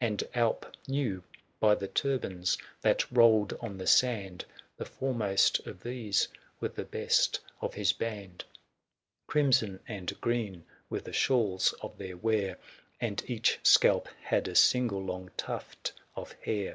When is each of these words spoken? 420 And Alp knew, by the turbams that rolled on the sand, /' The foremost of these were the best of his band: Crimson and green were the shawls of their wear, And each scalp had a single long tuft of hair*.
420 0.00 0.06
And 0.36 0.42
Alp 0.44 0.76
knew, 0.88 1.22
by 1.60 1.76
the 1.76 1.86
turbams 1.86 2.58
that 2.80 3.08
rolled 3.12 3.52
on 3.60 3.78
the 3.78 3.86
sand, 3.86 4.44
/' 4.60 4.76
The 4.76 4.84
foremost 4.84 5.64
of 5.68 5.84
these 5.84 6.26
were 6.58 6.66
the 6.70 6.82
best 6.84 7.38
of 7.60 7.74
his 7.74 7.92
band: 7.92 8.44
Crimson 9.28 9.78
and 9.86 10.20
green 10.20 10.64
were 10.90 10.98
the 10.98 11.12
shawls 11.12 11.74
of 11.80 11.96
their 11.96 12.16
wear, 12.16 12.58
And 13.00 13.22
each 13.30 13.60
scalp 13.62 14.08
had 14.20 14.48
a 14.48 14.56
single 14.56 15.00
long 15.00 15.30
tuft 15.36 15.92
of 16.16 16.32
hair*. 16.42 16.74